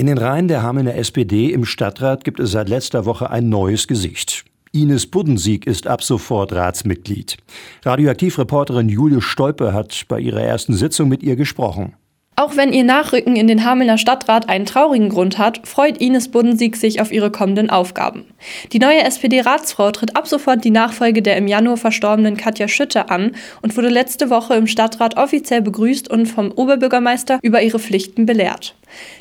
[0.00, 3.88] In den Reihen der Hamelner SPD im Stadtrat gibt es seit letzter Woche ein neues
[3.88, 4.44] Gesicht.
[4.70, 7.36] Ines Buddensieg ist ab sofort Ratsmitglied.
[7.84, 11.96] Radioaktivreporterin Julie Stolpe hat bei ihrer ersten Sitzung mit ihr gesprochen.
[12.36, 16.76] Auch wenn ihr Nachrücken in den Hamelner Stadtrat einen traurigen Grund hat, freut Ines Buddensieg
[16.76, 18.26] sich auf ihre kommenden Aufgaben.
[18.70, 23.32] Die neue SPD-Ratsfrau tritt ab sofort die Nachfolge der im Januar verstorbenen Katja Schütte an
[23.62, 28.76] und wurde letzte Woche im Stadtrat offiziell begrüßt und vom Oberbürgermeister über ihre Pflichten belehrt.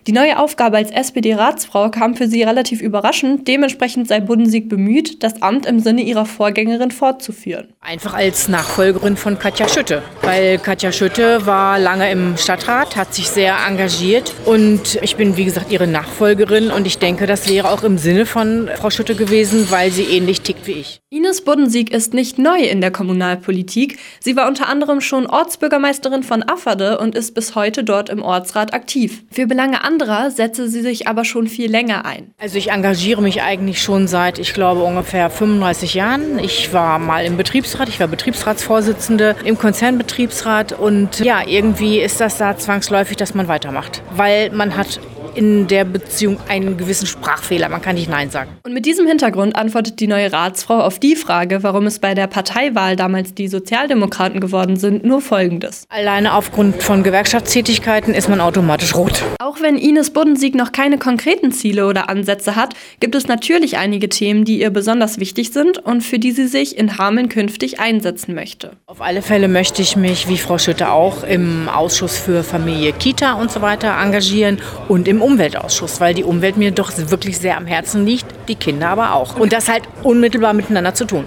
[0.07, 3.47] Die neue Aufgabe als SPD-Ratsfrau kam für sie relativ überraschend.
[3.47, 7.67] Dementsprechend sei Buddensieg bemüht, das Amt im Sinne ihrer Vorgängerin fortzuführen.
[7.81, 10.01] Einfach als Nachfolgerin von Katja Schütte.
[10.21, 15.45] Weil Katja Schütte war lange im Stadtrat, hat sich sehr engagiert und ich bin, wie
[15.45, 19.67] gesagt, ihre Nachfolgerin und ich denke, das wäre auch im Sinne von Frau Schütte gewesen,
[19.69, 21.01] weil sie ähnlich tickt wie ich.
[21.09, 23.97] Ines Buddensieg ist nicht neu in der Kommunalpolitik.
[24.19, 28.73] Sie war unter anderem schon Ortsbürgermeisterin von Afferde und ist bis heute dort im Ortsrat
[28.73, 29.23] aktiv.
[29.31, 32.31] Für Belange anderer setze sie sich aber schon viel länger ein.
[32.37, 36.37] Also ich engagiere mich eigentlich schon seit, ich glaube, ungefähr 35 Jahren.
[36.37, 42.37] Ich war mal im Betriebsrat, ich war Betriebsratsvorsitzende im Konzernbetriebsrat und ja, irgendwie ist das
[42.37, 44.99] da zwangsläufig, dass man weitermacht, weil man hat
[45.37, 47.69] in der Beziehung einen gewissen Sprachfehler.
[47.69, 48.49] Man kann nicht Nein sagen.
[48.63, 52.25] Und mit diesem Hintergrund antwortet die neue Ratsfrau auf die Frage, warum es bei der
[52.25, 55.85] Parteiwahl damals die Sozialdemokraten geworden sind, nur Folgendes.
[55.89, 59.23] Alleine aufgrund von Gewerkschaftstätigkeiten ist man automatisch rot.
[59.39, 64.09] Auch wenn Ines Buddensieg noch keine konkreten Ziele oder Ansätze hat, gibt es natürlich einige
[64.09, 68.33] Themen, die ihr besonders wichtig sind und für die sie sich in Hameln künftig einsetzen
[68.33, 68.71] möchte.
[68.87, 73.33] Auf alle Fälle möchte ich mich, wie Frau Schütte auch, im Ausschuss für Familie, Kita
[73.33, 74.57] und so weiter engagieren
[74.87, 78.87] und im Umweltausschuss, weil die Umwelt mir doch wirklich sehr am Herzen liegt, die Kinder
[78.89, 79.37] aber auch.
[79.37, 81.25] Und das halt unmittelbar miteinander zu tun.